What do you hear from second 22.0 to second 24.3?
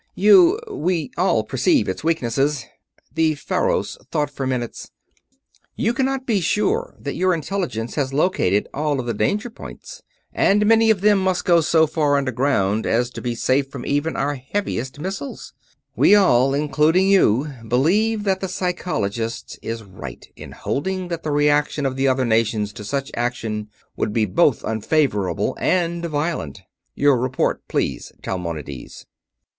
other nations to such action would be